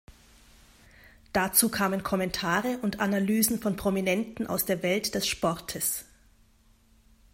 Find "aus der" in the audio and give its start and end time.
4.47-4.81